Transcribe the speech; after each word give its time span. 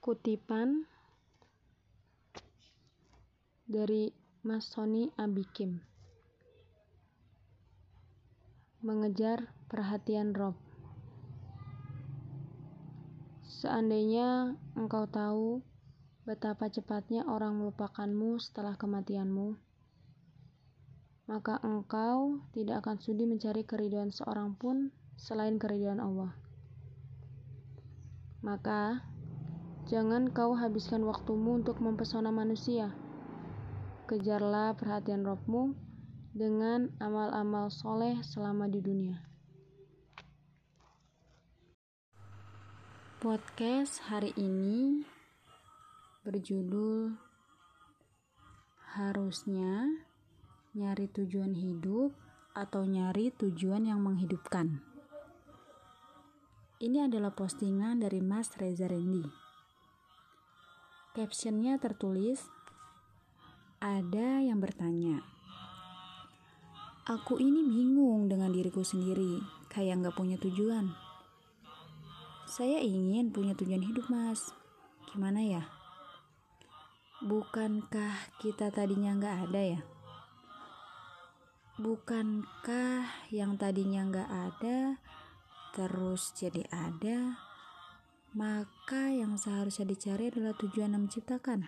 Kutipan 0.00 0.88
dari 3.68 4.16
Mas 4.40 4.64
Sony 4.64 5.12
Abikim 5.20 5.84
Mengejar 8.80 9.52
perhatian 9.68 10.32
Rob 10.32 10.56
Seandainya 13.44 14.56
engkau 14.72 15.04
tahu 15.04 15.60
betapa 16.24 16.72
cepatnya 16.72 17.28
orang 17.28 17.60
melupakanmu 17.60 18.40
setelah 18.40 18.80
kematianmu, 18.80 19.60
maka 21.28 21.60
engkau 21.60 22.40
tidak 22.56 22.88
akan 22.88 22.96
sudi 23.04 23.28
mencari 23.28 23.68
keriduan 23.68 24.08
seorang 24.08 24.56
pun 24.56 24.96
selain 25.20 25.60
keriduan 25.60 26.00
Allah. 26.00 26.32
Maka, 28.40 29.04
jangan 29.90 30.30
kau 30.30 30.54
habiskan 30.54 31.02
waktumu 31.02 31.58
untuk 31.58 31.82
mempesona 31.82 32.30
manusia. 32.30 32.94
Kejarlah 34.06 34.78
perhatian 34.78 35.26
rohmu 35.26 35.74
dengan 36.30 36.94
amal-amal 37.02 37.74
soleh 37.74 38.22
selama 38.22 38.70
di 38.70 38.78
dunia. 38.78 39.18
Podcast 43.18 43.98
hari 44.06 44.30
ini 44.38 45.02
berjudul 46.22 47.18
Harusnya 48.94 49.90
Nyari 50.78 51.10
Tujuan 51.18 51.50
Hidup 51.58 52.14
atau 52.54 52.86
Nyari 52.86 53.34
Tujuan 53.34 53.90
yang 53.90 53.98
Menghidupkan. 54.06 54.86
Ini 56.78 57.10
adalah 57.10 57.34
postingan 57.34 57.98
dari 57.98 58.22
Mas 58.22 58.54
Reza 58.54 58.86
Rendi. 58.86 59.49
Captionnya 61.10 61.74
tertulis, 61.82 62.46
ada 63.82 64.38
yang 64.38 64.62
bertanya, 64.62 65.26
Aku 67.10 67.42
ini 67.42 67.66
bingung 67.66 68.30
dengan 68.30 68.54
diriku 68.54 68.86
sendiri, 68.86 69.42
kayak 69.66 69.98
nggak 69.98 70.14
punya 70.14 70.38
tujuan. 70.38 70.94
Saya 72.46 72.78
ingin 72.78 73.34
punya 73.34 73.58
tujuan 73.58 73.82
hidup, 73.82 74.06
Mas. 74.06 74.54
Gimana 75.10 75.42
ya? 75.42 75.66
Bukankah 77.26 78.38
kita 78.38 78.70
tadinya 78.70 79.18
nggak 79.18 79.36
ada 79.50 79.62
ya? 79.74 79.80
Bukankah 81.82 83.26
yang 83.34 83.58
tadinya 83.58 84.06
nggak 84.06 84.30
ada 84.30 84.78
terus 85.74 86.30
jadi 86.38 86.62
ada, 86.70 87.49
maka 88.30 89.10
yang 89.10 89.34
seharusnya 89.34 89.90
dicari 89.90 90.30
adalah 90.30 90.54
tujuan 90.54 90.94
yang 90.94 91.10
menciptakan. 91.10 91.66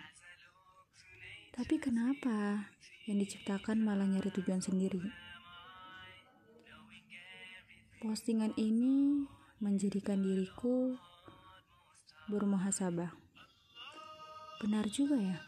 Tapi 1.51 1.75
kenapa 1.75 2.71
yang 3.03 3.19
diciptakan 3.19 3.83
malah 3.83 4.07
nyari 4.07 4.31
tujuan 4.31 4.63
sendiri? 4.63 5.03
Postingan 7.99 8.55
ini 8.55 9.27
menjadikan 9.59 10.23
diriku 10.23 10.95
bermuhasabah. 12.31 13.11
Benar 14.63 14.87
juga 14.87 15.19
ya. 15.19 15.39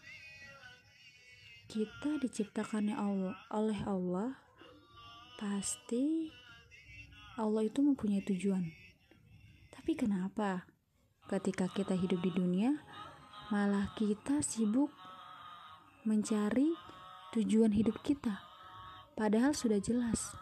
Kita 1.71 2.19
diciptakannya 2.19 2.95
Allah 2.95 3.35
oleh 3.51 3.79
Allah 3.87 4.39
pasti 5.39 6.31
Allah 7.35 7.67
itu 7.67 7.83
mempunyai 7.83 8.23
tujuan. 8.23 8.71
Tapi 9.75 9.91
kenapa 9.95 10.74
ketika 11.25 11.65
kita 11.73 11.97
hidup 11.97 12.21
di 12.21 12.29
dunia 12.29 12.77
malah 13.49 13.89
kita 13.97 14.45
sibuk 14.45 14.93
mencari 16.05 16.73
tujuan 17.33 17.73
hidup 17.73 17.97
kita? 18.05 18.45
Padahal 19.17 19.57
sudah 19.57 19.81
jelas 19.81 20.37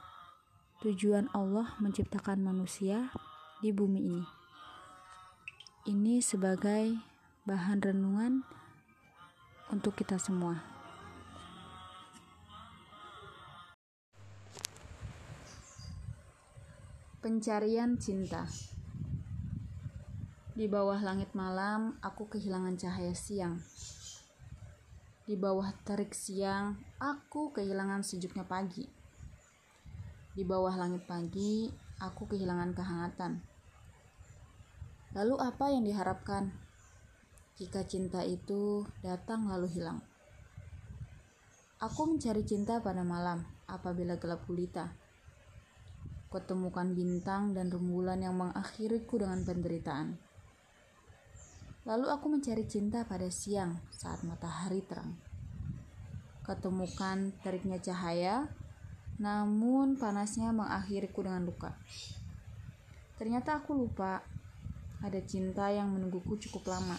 tujuan 0.83 1.31
Allah 1.31 1.79
menciptakan 1.79 2.43
manusia 2.43 3.13
di 3.63 3.71
bumi 3.71 4.01
ini. 4.03 4.23
Ini 5.87 6.19
sebagai 6.19 6.99
bahan 7.47 7.79
renungan 7.79 8.43
untuk 9.71 9.95
kita 9.95 10.19
semua. 10.19 10.59
Pencarian 17.23 17.95
cinta. 17.95 18.72
Di 20.53 20.69
bawah 20.69 21.01
langit 21.01 21.33
malam, 21.33 21.97
aku 22.05 22.29
kehilangan 22.29 22.77
cahaya 22.77 23.17
siang. 23.17 23.57
Di 25.25 25.33
bawah 25.33 25.73
terik 25.81 26.13
siang, 26.13 26.77
aku 27.01 27.49
kehilangan 27.57 28.05
sejuknya 28.05 28.45
pagi. 28.45 28.85
Di 30.37 30.45
bawah 30.45 30.77
langit 30.77 31.09
pagi, 31.09 31.73
aku 31.97 32.29
kehilangan 32.29 32.77
kehangatan. 32.77 33.41
Lalu 35.17 35.41
apa 35.41 35.73
yang 35.73 35.89
diharapkan 35.89 36.53
jika 37.57 37.81
cinta 37.89 38.21
itu 38.21 38.85
datang 39.01 39.49
lalu 39.49 39.73
hilang? 39.73 40.05
Aku 41.81 42.05
mencari 42.05 42.45
cinta 42.45 42.77
pada 42.77 43.01
malam 43.01 43.41
apabila 43.65 44.21
gelap 44.21 44.45
gulita 44.45 44.93
kutemukan 46.33 46.97
bintang 46.97 47.53
dan 47.53 47.69
rembulan 47.69 48.17
yang 48.17 48.33
mengakhiriku 48.33 49.21
dengan 49.21 49.45
penderitaan. 49.45 50.32
Lalu 51.83 52.07
aku 52.07 52.31
mencari 52.31 52.63
cinta 52.63 53.03
pada 53.03 53.27
siang 53.27 53.75
saat 53.91 54.23
matahari 54.23 54.79
terang. 54.87 55.19
Ketemukan 56.47 57.35
teriknya 57.43 57.75
cahaya, 57.83 58.47
namun 59.19 59.99
panasnya 59.99 60.55
mengakhiriku 60.55 61.27
dengan 61.27 61.43
luka. 61.43 61.75
Ternyata 63.19 63.59
aku 63.59 63.75
lupa 63.75 64.23
ada 65.03 65.19
cinta 65.27 65.67
yang 65.75 65.91
menungguku 65.91 66.39
cukup 66.47 66.71
lama. 66.71 66.95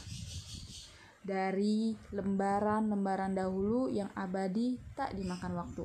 Dari 1.24 1.96
lembaran-lembaran 2.12 3.32
dahulu 3.32 3.88
yang 3.88 4.12
abadi 4.12 4.76
tak 4.92 5.16
dimakan 5.16 5.56
waktu. 5.56 5.84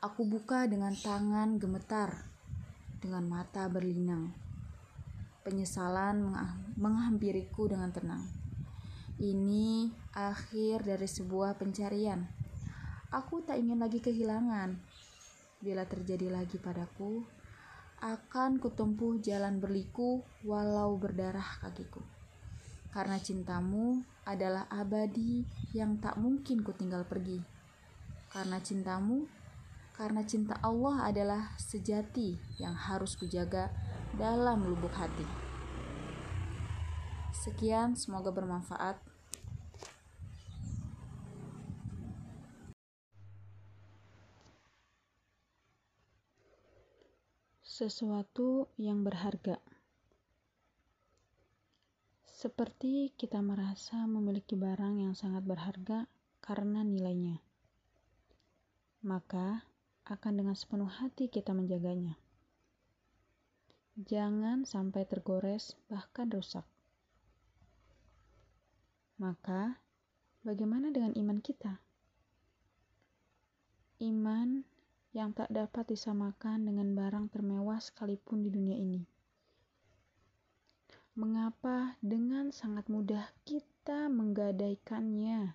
Aku 0.00 0.24
buka 0.24 0.64
dengan 0.64 0.96
tangan 0.96 1.60
gemetar, 1.60 2.24
dengan 3.04 3.28
mata 3.28 3.68
berlinang. 3.68 4.43
Penyesalan 5.44 6.24
menghampiriku 6.80 7.68
dengan 7.68 7.92
tenang. 7.92 8.24
Ini 9.20 9.92
akhir 10.16 10.88
dari 10.88 11.04
sebuah 11.04 11.60
pencarian. 11.60 12.24
Aku 13.12 13.44
tak 13.44 13.60
ingin 13.60 13.76
lagi 13.76 14.00
kehilangan. 14.00 14.80
Bila 15.60 15.84
terjadi 15.84 16.32
lagi 16.32 16.56
padaku, 16.56 17.28
akan 18.00 18.56
kutempuh 18.56 19.20
jalan 19.20 19.60
berliku 19.60 20.24
walau 20.48 20.96
berdarah 20.96 21.60
kakiku. 21.60 22.00
Karena 22.88 23.20
cintamu 23.20 24.00
adalah 24.24 24.64
abadi 24.72 25.44
yang 25.76 26.00
tak 26.00 26.16
mungkin 26.16 26.64
kutinggal 26.64 27.04
pergi. 27.04 27.44
Karena 28.32 28.64
cintamu 28.64 29.28
karena 29.94 30.26
cinta 30.26 30.58
Allah 30.58 31.06
adalah 31.06 31.54
sejati 31.54 32.34
yang 32.58 32.74
harus 32.74 33.14
kujaga 33.14 33.70
dalam 34.14 34.62
lubuk 34.62 34.94
hati. 34.94 35.26
Sekian, 37.34 37.98
semoga 37.98 38.30
bermanfaat. 38.30 38.96
Sesuatu 47.60 48.70
yang 48.78 49.02
berharga, 49.02 49.58
seperti 52.22 53.10
kita 53.18 53.42
merasa 53.42 54.06
memiliki 54.06 54.54
barang 54.54 55.02
yang 55.02 55.18
sangat 55.18 55.42
berharga 55.42 56.06
karena 56.38 56.86
nilainya, 56.86 57.42
maka 59.02 59.66
akan 60.06 60.32
dengan 60.38 60.54
sepenuh 60.54 60.86
hati 60.86 61.26
kita 61.26 61.50
menjaganya. 61.50 62.23
Jangan 63.94 64.66
sampai 64.66 65.06
tergores, 65.06 65.78
bahkan 65.86 66.26
rusak. 66.26 66.66
Maka, 69.22 69.78
bagaimana 70.42 70.90
dengan 70.90 71.14
iman 71.14 71.38
kita? 71.38 71.78
Iman 74.02 74.66
yang 75.14 75.30
tak 75.30 75.46
dapat 75.54 75.94
disamakan 75.94 76.66
dengan 76.66 76.90
barang 76.98 77.30
termewah 77.30 77.78
sekalipun 77.78 78.42
di 78.42 78.50
dunia 78.50 78.74
ini. 78.74 79.06
Mengapa 81.14 81.94
dengan 82.02 82.50
sangat 82.50 82.90
mudah 82.90 83.30
kita 83.46 84.10
menggadaikannya? 84.10 85.54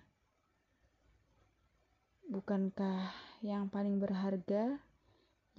Bukankah 2.32 3.12
yang 3.44 3.68
paling 3.68 4.00
berharga 4.00 4.80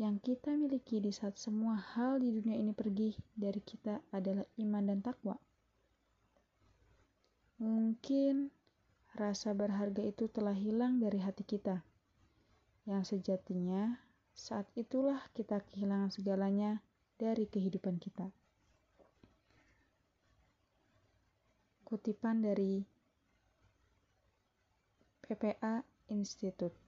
yang 0.02 0.18
kita 0.18 0.58
miliki 0.58 0.98
di 0.98 1.14
saat 1.14 1.38
semua 1.38 1.78
hal 1.78 2.18
di 2.18 2.34
dunia 2.34 2.58
ini 2.58 2.74
pergi 2.74 3.14
dari 3.38 3.62
kita 3.62 4.02
adalah 4.10 4.42
iman 4.58 4.90
dan 4.90 4.98
takwa? 5.06 5.38
Mungkin 7.62 8.50
rasa 9.14 9.54
berharga 9.54 10.02
itu 10.02 10.26
telah 10.26 10.58
hilang 10.58 10.98
dari 10.98 11.22
hati 11.22 11.46
kita, 11.46 11.86
yang 12.90 13.06
sejatinya 13.06 14.02
saat 14.34 14.66
itulah 14.74 15.22
kita 15.38 15.62
kehilangan 15.70 16.10
segalanya 16.10 16.82
dari 17.22 17.46
kehidupan 17.46 18.02
kita. 18.02 18.34
Kutipan 21.86 22.42
dari 22.42 22.82
PPA 25.22 25.86
Institute. 26.10 26.81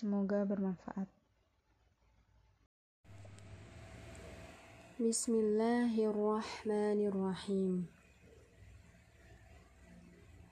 Semoga 0.00 0.48
bermanfaat. 0.48 1.04
Bismillahirrahmanirrahim. 4.96 7.84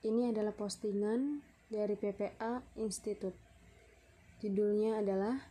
Ini 0.05 0.29
adalah 0.29 0.53
postingan 0.53 1.41
dari 1.65 1.97
PPA 1.97 2.61
Institute. 2.77 3.33
Judulnya 4.37 5.01
adalah 5.01 5.41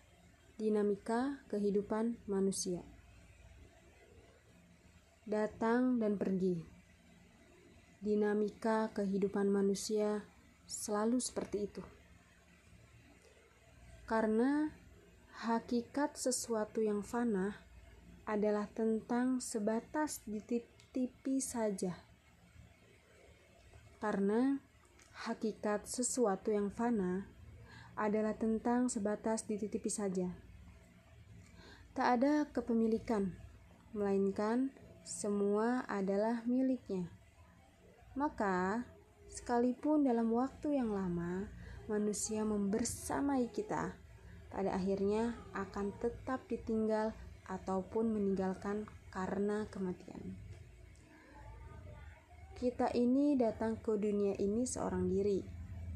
Dinamika 0.54 1.42
Kehidupan 1.50 2.22
Manusia 2.30 2.86
datang 5.26 5.98
dan 5.98 6.14
pergi. 6.14 6.54
Dinamika 7.98 8.94
kehidupan 8.94 9.50
manusia 9.50 10.22
selalu 10.70 11.18
seperti 11.18 11.66
itu. 11.66 11.97
Karena 14.08 14.72
hakikat 15.44 16.16
sesuatu 16.16 16.80
yang 16.80 17.04
fana 17.04 17.60
adalah 18.24 18.64
tentang 18.72 19.36
sebatas 19.44 20.24
dititipi 20.24 21.44
saja. 21.44 21.92
Karena 24.00 24.64
hakikat 25.28 25.84
sesuatu 25.84 26.48
yang 26.48 26.72
fana 26.72 27.28
adalah 28.00 28.32
tentang 28.32 28.88
sebatas 28.88 29.44
dititipi 29.44 29.92
saja. 29.92 30.32
Tak 31.92 32.08
ada 32.16 32.48
kepemilikan, 32.48 33.36
melainkan 33.92 34.72
semua 35.04 35.84
adalah 35.84 36.48
miliknya. 36.48 37.12
Maka, 38.16 38.88
sekalipun 39.28 40.08
dalam 40.08 40.32
waktu 40.32 40.80
yang 40.80 40.96
lama 40.96 41.57
manusia 41.88 42.44
membersamai 42.44 43.48
kita, 43.48 43.96
pada 44.52 44.70
akhirnya 44.76 45.36
akan 45.56 45.92
tetap 46.00 46.44
ditinggal 46.48 47.16
ataupun 47.48 48.12
meninggalkan 48.12 48.84
karena 49.08 49.64
kematian. 49.72 50.36
Kita 52.58 52.92
ini 52.92 53.38
datang 53.38 53.80
ke 53.80 53.96
dunia 53.96 54.36
ini 54.36 54.68
seorang 54.68 55.08
diri, 55.08 55.40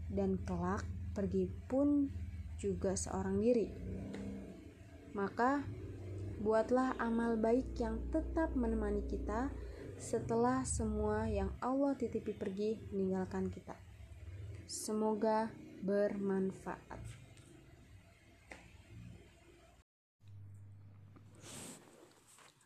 dan 0.09 0.41
kelak 0.43 0.85
pergi 1.13 1.51
pun 1.69 2.09
juga 2.57 2.97
seorang 2.97 3.37
diri. 3.43 3.69
Maka, 5.13 5.61
buatlah 6.41 6.97
amal 6.97 7.37
baik 7.37 7.77
yang 7.77 8.01
tetap 8.09 8.57
menemani 8.57 9.05
kita 9.05 9.53
setelah 10.01 10.67
semua 10.67 11.31
yang 11.31 11.53
Allah 11.63 11.95
titipi 11.95 12.35
pergi 12.35 12.81
meninggalkan 12.91 13.53
kita. 13.53 13.77
Semoga 14.67 15.53
bermanfaat. 15.83 17.03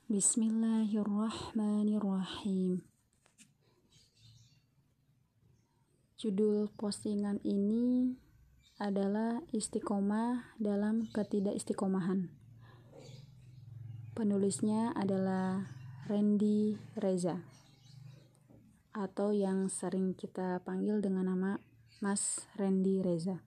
Bismillahirrahmanirrahim. 0.06 2.84
Judul 6.20 6.68
postingan 6.76 7.40
ini 7.40 8.12
adalah 8.76 9.40
istiqomah 9.48 10.52
dalam 10.60 11.08
ketidakistiqomahan. 11.08 12.28
Penulisnya 14.12 14.92
adalah 14.92 15.72
Randy 16.08 16.76
Reza 17.00 17.40
atau 18.92 19.32
yang 19.32 19.68
sering 19.68 20.16
kita 20.16 20.60
panggil 20.64 21.04
dengan 21.04 21.28
nama 21.32 21.60
Mas 22.04 22.44
Randy 22.60 23.00
Reza. 23.00 23.40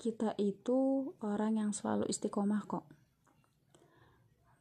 Kita 0.00 0.32
itu 0.40 1.12
orang 1.20 1.60
yang 1.60 1.70
selalu 1.76 2.08
istiqomah 2.08 2.64
kok. 2.64 2.88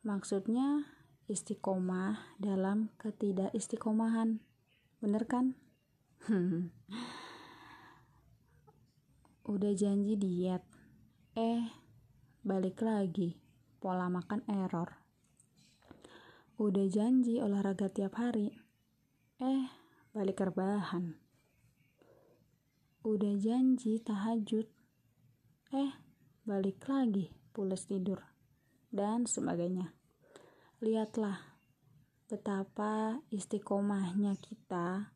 Maksudnya 0.03 0.83
istiqomah 1.31 2.35
dalam 2.35 2.91
ketidakistiqomahan. 2.99 4.43
Bener 4.99 5.23
kan? 5.25 5.55
Udah 9.51 9.73
janji 9.73 10.19
diet. 10.19 10.61
Eh, 11.39 11.71
balik 12.43 12.83
lagi, 12.83 13.39
pola 13.79 14.11
makan 14.11 14.43
error. 14.51 14.99
Udah 16.59 16.85
janji 16.91 17.39
olahraga 17.39 17.89
tiap 17.89 18.19
hari, 18.19 18.53
eh 19.41 19.80
balik 20.11 20.43
rebahan. 20.43 21.15
Udah 23.07 23.33
janji 23.39 23.97
tahajud, 24.03 24.67
eh 25.71 25.91
balik 26.43 26.83
lagi 26.91 27.31
pulas 27.55 27.87
tidur, 27.87 28.19
dan 28.91 29.23
sebagainya. 29.23 29.95
Lihatlah 30.83 31.39
betapa 32.27 33.23
istiqomahnya 33.31 34.35
kita 34.39 35.15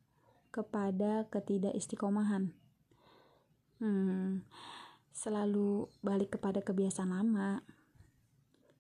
kepada 0.56 1.28
ketidakistiqomahan. 1.28 2.56
Hmm, 3.84 4.48
selalu 5.12 5.92
balik 6.00 6.40
kepada 6.40 6.64
kebiasaan 6.64 7.12
lama. 7.12 7.60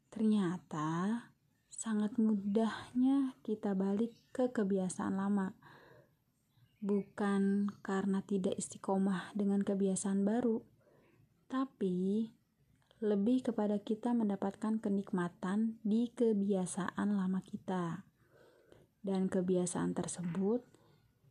Ternyata 0.07 1.19
sangat 1.67 2.15
mudahnya 2.15 3.35
kita 3.43 3.75
balik 3.75 4.15
ke 4.31 4.47
kebiasaan 4.47 5.19
lama. 5.19 5.51
Bukan 6.85 7.73
karena 7.81 8.21
tidak 8.21 8.61
istiqomah 8.61 9.33
dengan 9.33 9.65
kebiasaan 9.65 10.21
baru, 10.21 10.61
tapi 11.49 12.29
lebih 13.01 13.41
kepada 13.49 13.81
kita 13.81 14.13
mendapatkan 14.13 14.77
kenikmatan 14.77 15.81
di 15.81 16.13
kebiasaan 16.13 17.17
lama 17.17 17.41
kita. 17.41 18.05
Dan 19.01 19.33
kebiasaan 19.33 19.97
tersebut 19.97 20.61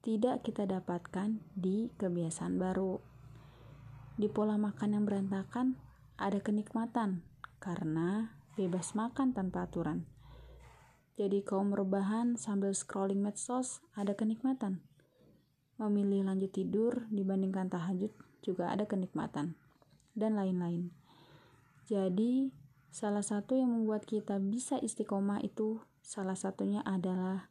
tidak 0.03 0.43
kita 0.43 0.67
dapatkan 0.67 1.39
di 1.55 1.87
kebiasaan 2.03 2.59
baru. 2.59 2.99
Di 4.19 4.27
pola 4.27 4.59
makan 4.59 4.99
yang 4.99 5.07
berantakan 5.07 5.79
ada 6.19 6.43
kenikmatan 6.43 7.23
karena 7.63 8.35
bebas 8.59 8.99
makan 8.99 9.31
tanpa 9.39 9.71
aturan. 9.71 10.03
Jadi 11.15 11.47
kaum 11.47 11.71
rebahan 11.71 12.35
sambil 12.35 12.75
scrolling 12.75 13.23
medsos 13.23 13.79
ada 13.95 14.19
kenikmatan. 14.19 14.83
Memilih 15.81 16.27
lanjut 16.27 16.55
tidur 16.55 17.07
dibandingkan 17.11 17.67
tahajud 17.67 18.15
juga 18.45 18.71
ada 18.71 18.87
kenikmatan. 18.87 19.59
Dan 20.15 20.39
lain-lain. 20.39 20.95
Jadi, 21.85 22.55
salah 22.95 23.27
satu 23.27 23.59
yang 23.59 23.75
membuat 23.75 24.07
kita 24.07 24.39
bisa 24.39 24.79
istiqomah 24.79 25.43
itu 25.43 25.83
salah 26.01 26.39
satunya 26.39 26.81
adalah 26.87 27.51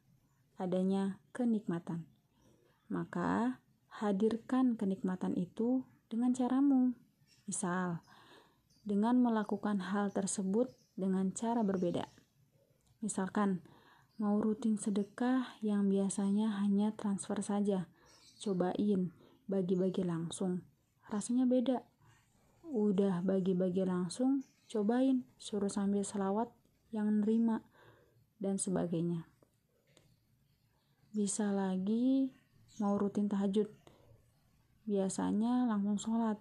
adanya 0.56 1.20
kenikmatan. 1.36 2.08
Maka, 2.88 3.60
hadirkan 4.00 4.80
kenikmatan 4.80 5.36
itu 5.36 5.84
dengan 6.08 6.32
caramu. 6.32 6.96
Misal, 7.44 8.02
dengan 8.88 9.20
melakukan 9.20 9.80
hal 9.80 10.12
tersebut 10.16 10.72
dengan 10.96 11.36
cara 11.36 11.62
berbeda. 11.62 12.08
Misalkan, 13.04 13.60
mau 14.16 14.40
rutin 14.40 14.80
sedekah 14.80 15.60
yang 15.60 15.92
biasanya 15.92 16.64
hanya 16.64 16.96
transfer 16.96 17.40
saja. 17.44 17.92
Cobain, 18.44 19.16
bagi-bagi 19.48 20.04
langsung. 20.04 20.68
Rasanya 21.08 21.48
beda. 21.48 21.80
Udah 22.68 23.24
bagi-bagi 23.24 23.88
langsung, 23.88 24.44
cobain, 24.68 25.24
suruh 25.40 25.72
sambil 25.72 26.04
selawat 26.04 26.52
yang 26.92 27.24
nerima, 27.24 27.64
dan 28.44 28.60
sebagainya. 28.60 29.24
Bisa 31.16 31.56
lagi 31.56 32.36
mau 32.84 33.00
rutin 33.00 33.32
tahajud, 33.32 33.72
Biasanya 34.84 35.64
langsung 35.64 35.96
sholat, 35.96 36.36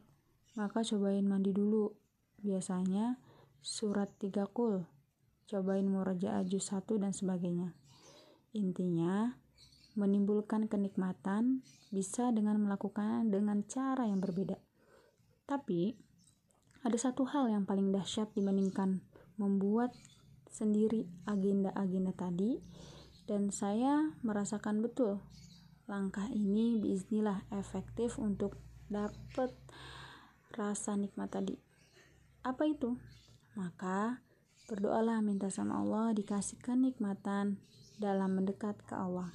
maka 0.58 0.82
cobain 0.82 1.22
mandi 1.22 1.54
dulu. 1.54 1.94
Biasanya 2.42 3.22
surat 3.62 4.10
tiga 4.18 4.50
kul, 4.50 4.82
cobain 5.46 5.86
muraja 5.86 6.42
aju 6.42 6.58
satu 6.58 6.98
dan 6.98 7.14
sebagainya. 7.14 7.70
Intinya, 8.50 9.38
menimbulkan 9.98 10.68
kenikmatan 10.70 11.60
bisa 11.92 12.32
dengan 12.32 12.56
melakukan 12.60 13.28
dengan 13.28 13.64
cara 13.68 14.08
yang 14.08 14.18
berbeda. 14.18 14.56
Tapi, 15.44 15.92
ada 16.82 16.98
satu 16.98 17.28
hal 17.28 17.52
yang 17.52 17.64
paling 17.68 17.92
dahsyat 17.92 18.32
dibandingkan 18.34 19.04
membuat 19.36 19.92
sendiri 20.50 21.08
agenda-agenda 21.24 22.12
tadi 22.12 22.60
dan 23.24 23.48
saya 23.54 24.12
merasakan 24.20 24.84
betul 24.84 25.22
langkah 25.86 26.26
ini 26.30 26.78
biiznillah 26.78 27.48
efektif 27.52 28.18
untuk 28.18 28.58
dapat 28.88 29.52
rasa 30.52 30.96
nikmat 30.96 31.32
tadi. 31.32 31.56
Apa 32.44 32.68
itu? 32.68 32.96
Maka 33.56 34.20
berdoalah 34.68 35.20
minta 35.20 35.52
sama 35.52 35.80
Allah 35.80 36.16
dikasih 36.16 36.60
kenikmatan 36.60 37.60
dalam 38.00 38.40
mendekat 38.40 38.80
ke 38.88 38.94
Allah, 38.96 39.30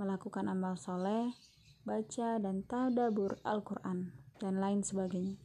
melakukan 0.00 0.48
amal 0.48 0.80
soleh, 0.80 1.36
baca 1.84 2.40
dan 2.40 2.64
tadabur 2.64 3.36
Al-Quran, 3.44 4.16
dan 4.40 4.56
lain 4.56 4.80
sebagainya. 4.80 5.36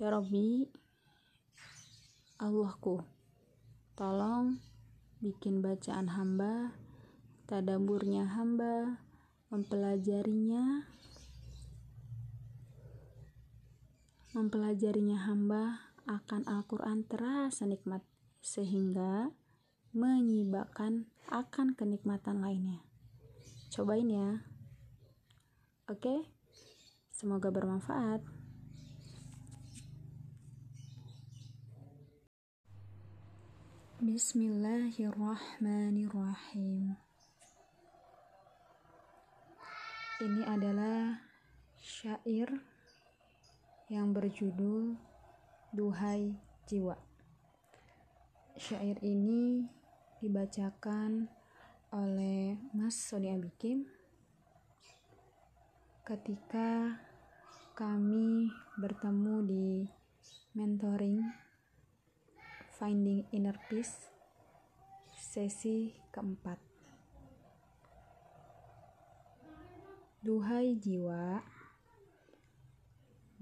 Ya 0.00 0.08
Rabbi, 0.08 0.64
Allahku, 2.40 3.04
tolong 3.92 4.56
bikin 5.20 5.60
bacaan 5.60 6.16
hamba, 6.16 6.72
tadaburnya 7.44 8.24
hamba, 8.24 9.04
mempelajarinya, 9.52 10.88
mempelajarinya 14.32 15.28
hamba 15.28 15.92
akan 16.08 16.48
Al-Quran 16.48 17.04
terasa 17.04 17.68
nikmat, 17.68 18.00
sehingga 18.40 19.28
menyibakkan 19.92 21.12
akan 21.28 21.76
kenikmatan 21.76 22.40
lainnya. 22.40 22.91
Cobain 23.72 24.04
ya. 24.04 24.36
Oke, 25.88 26.28
semoga 27.08 27.48
bermanfaat. 27.48 28.20
Bismillahirrahmanirrahim. 34.04 37.00
Ini 40.20 40.42
adalah 40.52 41.24
syair 41.80 42.52
yang 43.88 44.12
berjudul 44.12 45.00
Duhai 45.72 46.36
Jiwa. 46.68 47.00
Syair 48.52 49.00
ini 49.00 49.64
dibacakan 50.20 51.40
oleh 51.92 52.56
Mas 52.72 52.96
Sonia 52.96 53.36
Bikim 53.36 53.84
ketika 56.08 56.96
kami 57.76 58.48
bertemu 58.80 59.36
di 59.44 59.68
mentoring 60.56 61.20
Finding 62.80 63.28
Inner 63.36 63.60
Peace 63.68 64.08
sesi 65.12 65.92
keempat. 66.08 66.56
Duhai 70.24 70.80
jiwa, 70.80 71.44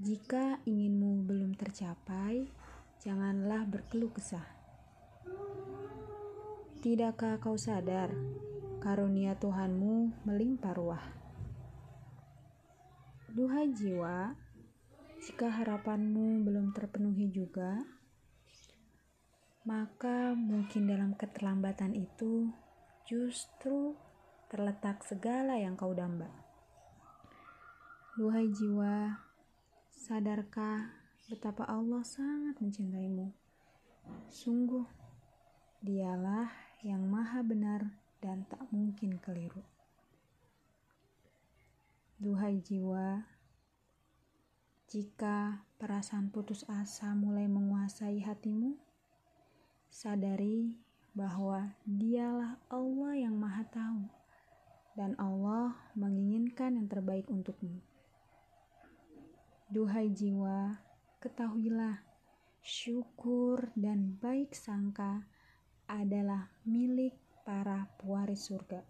jika 0.02 0.58
inginmu 0.66 1.22
belum 1.22 1.54
tercapai, 1.54 2.50
janganlah 2.98 3.62
berkeluh 3.70 4.10
kesah. 4.10 4.58
Tidakkah 6.80 7.36
kau 7.44 7.60
sadar 7.60 8.08
karunia 8.80 9.36
Tuhanmu 9.36 10.24
melimpah 10.24 10.72
ruah? 10.72 11.04
Duhai 13.28 13.68
jiwa, 13.68 14.32
jika 15.20 15.52
harapanmu 15.60 16.40
belum 16.40 16.72
terpenuhi 16.72 17.28
juga, 17.28 17.84
maka 19.68 20.32
mungkin 20.32 20.88
dalam 20.88 21.12
keterlambatan 21.20 21.92
itu 21.92 22.48
justru 23.04 23.92
terletak 24.48 25.04
segala 25.04 25.60
yang 25.60 25.76
kau 25.76 25.92
damba. 25.92 26.32
Duhai 28.16 28.48
jiwa, 28.56 29.20
sadarkah 29.92 30.96
betapa 31.28 31.68
Allah 31.68 32.00
sangat 32.00 32.56
mencintaimu? 32.56 33.36
Sungguh, 34.32 34.88
dialah 35.84 36.69
yang 36.80 37.04
maha 37.12 37.44
benar 37.44 37.92
dan 38.24 38.48
tak 38.48 38.64
mungkin 38.72 39.20
keliru. 39.20 39.60
Duhai 42.16 42.60
jiwa, 42.60 43.24
jika 44.88 45.64
perasaan 45.76 46.32
putus 46.32 46.64
asa 46.68 47.12
mulai 47.12 47.48
menguasai 47.48 48.24
hatimu, 48.24 48.80
Sadari 49.90 50.78
bahwa 51.12 51.74
Dialah 51.82 52.62
Allah 52.70 53.12
yang 53.18 53.34
Maha 53.36 53.66
Tahu, 53.66 54.06
dan 54.94 55.18
Allah 55.18 55.74
menginginkan 55.98 56.78
yang 56.78 56.86
terbaik 56.86 57.26
untukmu. 57.26 57.82
Duhai 59.68 60.08
jiwa, 60.14 60.80
ketahuilah 61.20 62.00
syukur 62.62 63.68
dan 63.76 64.16
baik 64.22 64.54
sangka 64.54 65.26
adalah 65.90 66.46
milik 66.62 67.18
para 67.42 67.90
pewaris 67.98 68.46
surga. 68.46 68.86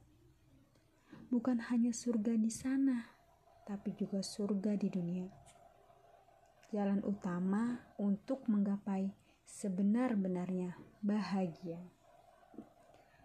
Bukan 1.33 1.73
hanya 1.73 1.97
surga 1.97 2.37
di 2.37 2.53
sana, 2.53 3.09
tapi 3.65 3.97
juga 3.97 4.21
surga 4.21 4.77
di 4.77 4.93
dunia. 4.93 5.25
Jalan 6.69 7.01
utama 7.09 7.81
untuk 7.97 8.45
menggapai 8.53 9.09
sebenar-benarnya 9.49 10.77
bahagia. 11.01 11.81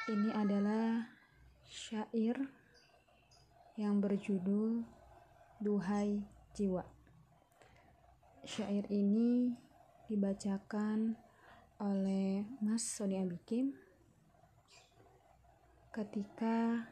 Ini 0.09 0.33
adalah 0.33 1.05
syair 1.69 2.33
yang 3.77 4.01
berjudul 4.01 4.81
Duhai 5.61 6.25
Jiwa. 6.57 6.81
Syair 8.41 8.89
ini 8.89 9.53
dibacakan 10.09 11.13
oleh 11.77 12.41
Mas 12.57 12.89
Sonia 12.89 13.21
Bikim 13.21 13.77
ketika 15.93 16.89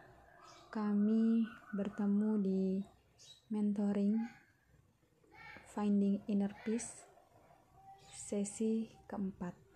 kami 0.69 1.49
bertemu 1.73 2.31
di 2.37 2.85
mentoring 3.49 4.13
Finding 5.73 6.21
Inner 6.29 6.53
Peace 6.61 7.09
sesi 8.13 8.93
keempat. 9.09 9.66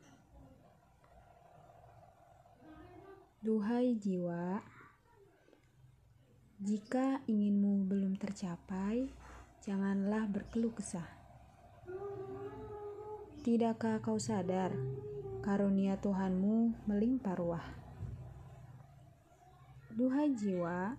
Duhai 3.41 3.98
jiwa, 3.98 4.62
jika 6.62 7.25
inginmu 7.25 7.89
belum 7.89 8.13
tercapai, 8.21 9.10
janganlah 9.65 10.29
berkeluh 10.29 10.69
kesah 10.77 11.10
Tidakkah 13.41 13.98
kau 14.05 14.21
sadar 14.21 14.69
karunia 15.41 15.98
Tuhanmu 15.98 16.86
melimpah 16.86 17.33
ruah? 17.33 17.65
Duhai 19.89 20.38
jiwa, 20.38 20.93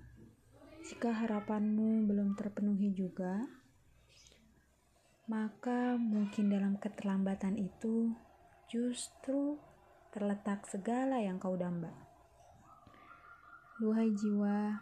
jika 0.83 1.15
harapanmu 1.15 2.11
belum 2.11 2.35
terpenuhi 2.35 2.91
juga, 2.91 3.47
maka 5.31 5.95
mungkin 5.95 6.51
dalam 6.51 6.75
keterlambatan 6.75 7.55
itu 7.55 8.11
justru 8.67 9.63
terletak 10.11 10.67
segala 10.67 11.23
yang 11.23 11.39
kau 11.39 11.55
damba. 11.55 12.02
Duhai 13.83 14.15
jiwa, 14.15 14.79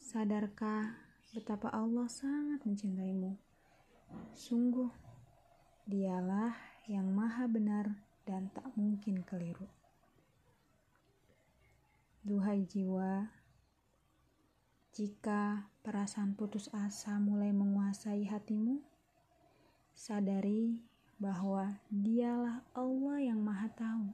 sadarkah 0.00 0.96
betapa 1.36 1.68
Allah 1.68 2.08
sangat 2.08 2.64
mencintaimu? 2.64 3.36
Sungguh, 4.32 4.88
Dialah 5.84 6.56
yang 6.88 7.12
maha 7.12 7.44
benar 7.44 8.00
dan 8.24 8.48
tak 8.56 8.64
mungkin 8.80 9.20
keliru. 9.28 9.68
Duhai 12.24 12.64
jiwa, 12.64 13.28
jika 14.96 15.68
perasaan 15.84 16.32
putus 16.32 16.72
asa 16.72 17.20
mulai 17.20 17.52
menguasai 17.52 18.24
hatimu, 18.24 18.80
sadari 19.92 20.80
bahwa 21.20 21.76
Dialah 21.92 22.64
Allah 22.72 23.20
yang 23.20 23.44
Maha 23.44 23.68
Tahu, 23.68 24.08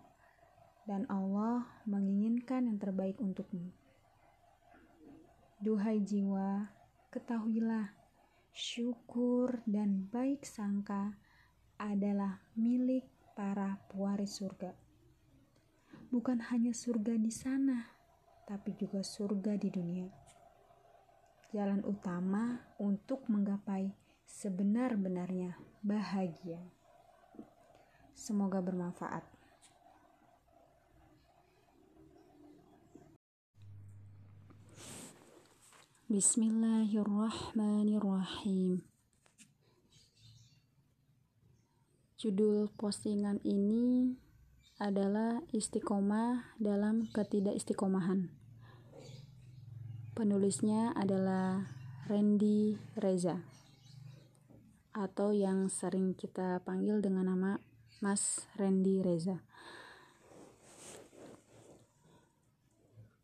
dan 0.90 1.06
Allah 1.06 1.62
menginginkan 1.86 2.66
yang 2.66 2.82
terbaik 2.82 3.14
untukmu. 3.22 3.79
Duhai 5.60 6.00
jiwa, 6.00 6.72
ketahuilah 7.12 7.92
syukur 8.48 9.60
dan 9.68 10.08
baik 10.08 10.48
sangka 10.48 11.12
adalah 11.76 12.40
milik 12.56 13.04
para 13.36 13.76
pewaris 13.92 14.40
surga. 14.40 14.72
Bukan 16.08 16.40
hanya 16.48 16.72
surga 16.72 17.12
di 17.20 17.28
sana, 17.28 17.92
tapi 18.48 18.72
juga 18.72 19.04
surga 19.04 19.60
di 19.60 19.68
dunia. 19.68 20.08
Jalan 21.52 21.84
utama 21.84 22.64
untuk 22.80 23.28
menggapai 23.28 23.92
sebenar-benarnya 24.24 25.60
bahagia. 25.84 26.64
Semoga 28.16 28.64
bermanfaat. 28.64 29.29
Bismillahirrahmanirrahim. 36.10 38.82
Judul 42.18 42.66
postingan 42.74 43.38
ini 43.46 44.18
adalah 44.82 45.38
istiqomah 45.54 46.58
dalam 46.58 47.06
ketidakistiqomahan. 47.14 48.26
Penulisnya 50.18 50.90
adalah 50.98 51.78
Randy 52.10 52.74
Reza 52.98 53.46
atau 54.90 55.30
yang 55.30 55.70
sering 55.70 56.18
kita 56.18 56.58
panggil 56.66 56.98
dengan 56.98 57.30
nama 57.30 57.62
Mas 58.02 58.50
Randy 58.58 58.98
Reza. 58.98 59.46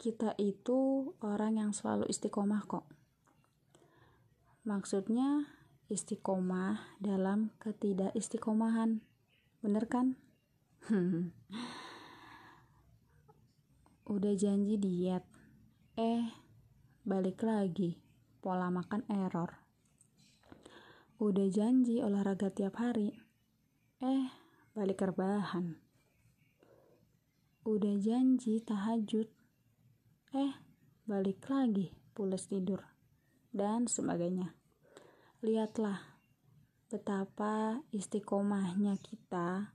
Kita 0.06 0.38
itu 0.38 1.10
orang 1.18 1.58
yang 1.58 1.74
selalu 1.74 2.06
istiqomah 2.06 2.62
kok. 2.70 2.86
Maksudnya 4.62 5.50
istiqomah 5.90 6.94
dalam 7.02 7.50
ketidakistiqomahan. 7.58 9.02
Bener 9.58 9.84
kan? 9.90 10.14
Udah 14.14 14.34
janji 14.38 14.78
diet. 14.78 15.26
Eh, 15.98 16.30
balik 17.02 17.42
lagi. 17.42 17.98
Pola 18.38 18.70
makan 18.70 19.10
error. 19.10 19.58
Udah 21.18 21.50
janji 21.50 21.98
olahraga 21.98 22.54
tiap 22.54 22.78
hari. 22.78 23.10
Eh, 23.98 24.30
balik 24.70 25.02
rebahan. 25.02 25.74
Udah 27.66 27.98
janji 27.98 28.62
tahajud. 28.62 29.35
Eh, 30.36 30.52
balik 31.08 31.48
lagi 31.48 31.96
pules 32.12 32.44
tidur. 32.44 32.84
Dan 33.48 33.88
sebagainya 33.88 34.52
lihatlah 35.40 35.96
betapa 36.92 37.80
istiqomahnya 37.88 39.00
kita 39.00 39.72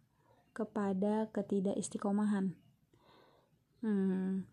kepada 0.54 1.34
ketidakistiqomahan. 1.34 2.54
Hmm, 3.82 4.46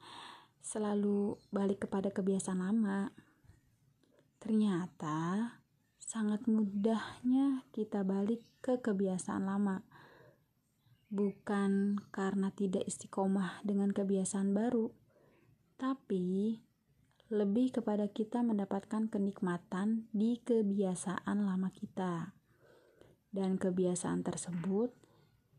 selalu 0.65 1.37
balik 1.53 1.85
kepada 1.85 2.09
kebiasaan 2.09 2.65
lama. 2.65 3.12
Ternyata 4.41 5.61
sangat 6.00 6.49
mudahnya 6.49 7.69
kita 7.69 8.00
balik 8.00 8.41
ke 8.65 8.81
kebiasaan 8.81 9.45
lama. 9.45 9.85
Bukan 11.12 12.00
karena 12.09 12.49
tidak 12.57 12.88
istiqomah 12.88 13.61
dengan 13.61 13.93
kebiasaan 13.93 14.57
baru, 14.57 14.88
tapi 15.78 16.58
lebih 17.30 17.70
kepada 17.70 18.11
kita 18.11 18.42
mendapatkan 18.42 19.06
kenikmatan 19.06 20.11
di 20.11 20.42
kebiasaan 20.42 21.47
lama 21.47 21.70
kita. 21.70 22.35
Dan 23.30 23.61
kebiasaan 23.61 24.26
tersebut 24.26 24.90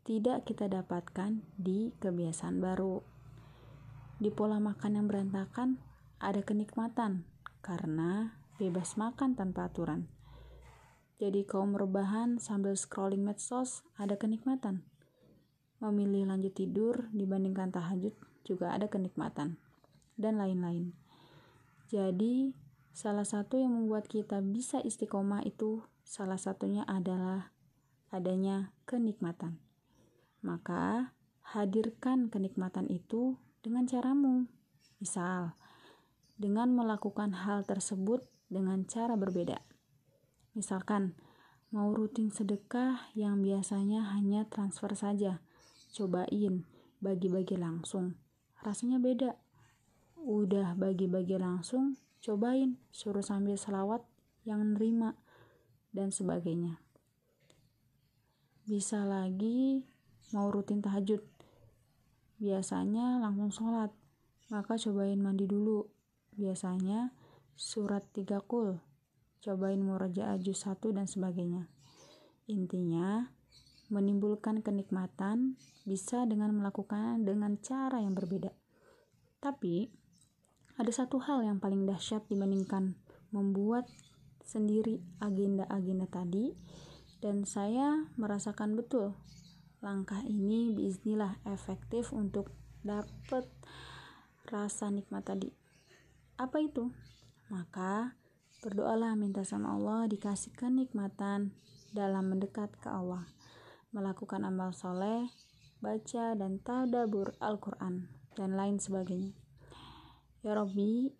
tidak 0.04 0.44
kita 0.44 0.68
dapatkan 0.68 1.40
di 1.56 1.96
kebiasaan 1.96 2.60
baru. 2.60 3.00
Di 4.20 4.28
pola 4.28 4.60
makan 4.60 5.00
yang 5.00 5.06
berantakan 5.08 5.80
ada 6.20 6.44
kenikmatan 6.44 7.24
karena 7.64 8.36
bebas 8.60 9.00
makan 9.00 9.32
tanpa 9.32 9.72
aturan. 9.72 10.04
Jadi 11.16 11.48
kaum 11.48 11.72
rebahan 11.78 12.36
sambil 12.36 12.76
scrolling 12.76 13.24
medsos 13.24 13.86
ada 13.96 14.20
kenikmatan. 14.20 14.84
Memilih 15.80 16.28
lanjut 16.28 16.52
tidur 16.52 17.08
dibandingkan 17.14 17.72
tahajud 17.72 18.12
juga 18.44 18.76
ada 18.76 18.90
kenikmatan. 18.90 19.69
Dan 20.20 20.36
lain-lain. 20.36 20.92
Jadi, 21.88 22.52
salah 22.92 23.24
satu 23.24 23.56
yang 23.56 23.72
membuat 23.72 24.04
kita 24.04 24.44
bisa 24.44 24.84
istiqomah 24.84 25.40
itu 25.48 25.80
salah 26.04 26.36
satunya 26.36 26.84
adalah 26.84 27.56
adanya 28.12 28.76
kenikmatan. 28.84 29.56
Maka, 30.44 31.16
hadirkan 31.40 32.28
kenikmatan 32.28 32.84
itu 32.92 33.40
dengan 33.64 33.88
caramu. 33.88 34.44
Misal, 35.00 35.56
dengan 36.36 36.76
melakukan 36.76 37.32
hal 37.32 37.64
tersebut 37.64 38.20
dengan 38.52 38.84
cara 38.84 39.16
berbeda. 39.16 39.64
Misalkan, 40.52 41.16
mau 41.72 41.96
rutin 41.96 42.28
sedekah 42.28 43.08
yang 43.16 43.40
biasanya 43.40 44.12
hanya 44.12 44.44
transfer 44.52 44.92
saja. 44.92 45.40
Cobain, 45.96 46.68
bagi-bagi 47.00 47.56
langsung. 47.56 48.20
Rasanya 48.60 49.00
beda 49.00 49.34
udah 50.24 50.76
bagi-bagi 50.76 51.40
langsung 51.40 51.96
cobain. 52.20 52.76
Suruh 52.92 53.24
sambil 53.24 53.56
selawat 53.56 54.04
yang 54.44 54.76
nerima 54.76 55.16
dan 55.90 56.12
sebagainya. 56.12 56.78
Bisa 58.68 59.02
lagi 59.02 59.82
mau 60.30 60.52
rutin 60.52 60.78
tahajud. 60.84 61.20
Biasanya 62.38 63.18
langsung 63.18 63.50
sholat. 63.50 63.90
Maka 64.50 64.78
cobain 64.78 65.18
mandi 65.18 65.46
dulu. 65.50 65.86
Biasanya 66.34 67.10
surat 67.58 68.06
tiga 68.14 68.38
kul. 68.40 68.78
Cobain 69.40 69.80
murajaah 69.80 70.38
juz 70.38 70.62
satu 70.62 70.92
dan 70.92 71.08
sebagainya. 71.08 71.66
Intinya 72.46 73.26
menimbulkan 73.90 74.62
kenikmatan 74.62 75.58
bisa 75.82 76.22
dengan 76.28 76.54
melakukan 76.54 77.26
dengan 77.26 77.58
cara 77.58 77.98
yang 77.98 78.14
berbeda. 78.14 78.54
Tapi 79.42 79.90
ada 80.80 80.88
satu 80.96 81.20
hal 81.20 81.44
yang 81.44 81.60
paling 81.60 81.84
dahsyat 81.84 82.24
dibandingkan 82.32 82.96
membuat 83.36 83.84
sendiri 84.40 85.04
agenda-agenda 85.20 86.08
tadi 86.08 86.56
dan 87.20 87.44
saya 87.44 88.08
merasakan 88.16 88.80
betul 88.80 89.12
langkah 89.84 90.24
ini 90.24 90.72
bismillah 90.72 91.36
efektif 91.44 92.16
untuk 92.16 92.48
dapat 92.80 93.44
rasa 94.48 94.88
nikmat 94.88 95.28
tadi. 95.28 95.52
Apa 96.40 96.64
itu? 96.64 96.88
Maka 97.52 98.16
berdoalah 98.64 99.20
minta 99.20 99.44
sama 99.44 99.76
Allah 99.76 100.08
dikasih 100.08 100.56
kenikmatan 100.56 101.52
dalam 101.92 102.32
mendekat 102.32 102.72
ke 102.80 102.88
Allah, 102.88 103.28
melakukan 103.92 104.48
amal 104.48 104.72
soleh, 104.72 105.28
baca 105.84 106.32
dan 106.32 106.56
tadabur 106.64 107.36
Al-Quran, 107.36 108.08
dan 108.32 108.56
lain 108.56 108.80
sebagainya. 108.80 109.49
Ya 110.40 110.56
Robbi, 110.56 111.12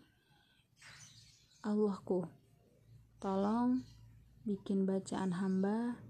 Allahku, 1.60 2.24
tolong 3.20 3.84
bikin 4.48 4.88
bacaan 4.88 5.36
hamba, 5.36 6.00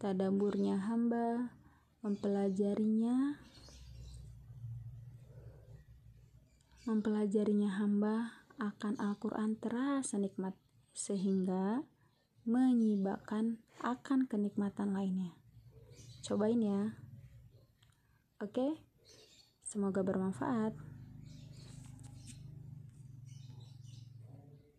tadaburnya 0.00 0.80
hamba, 0.80 1.52
mempelajarinya, 2.00 3.36
mempelajarinya 6.88 7.68
hamba 7.68 8.40
akan 8.56 8.96
Al-Quran 8.96 9.60
terasa 9.60 10.16
nikmat, 10.16 10.56
sehingga 10.96 11.84
menyibakkan 12.48 13.60
akan 13.84 14.24
kenikmatan 14.24 14.96
lainnya. 14.96 15.36
Cobain 16.24 16.64
ya. 16.64 16.96
Oke, 18.40 18.80
semoga 19.60 20.00
bermanfaat. 20.00 20.87